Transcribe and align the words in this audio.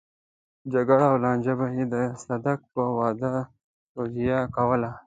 جګړه 0.73 1.05
او 1.11 1.15
لانجه 1.23 1.53
به 1.59 1.67
يې 1.75 1.85
د 1.93 1.95
صدک 2.23 2.59
په 2.73 2.83
واده 2.97 3.33
توجيه 3.93 4.39
کوله. 4.55 4.91